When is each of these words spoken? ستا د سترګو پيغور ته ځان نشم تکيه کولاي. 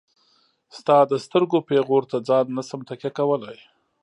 ستا 0.77 0.97
د 1.11 1.13
سترګو 1.25 1.57
پيغور 1.69 2.03
ته 2.11 2.17
ځان 2.27 2.45
نشم 2.57 2.81
تکيه 2.89 3.11
کولاي. 3.17 3.59